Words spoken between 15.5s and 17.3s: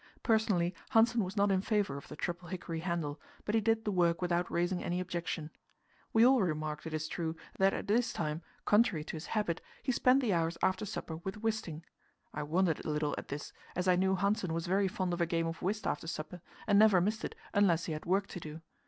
whist after supper, and never missed